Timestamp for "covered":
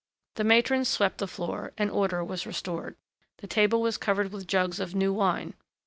3.99-4.31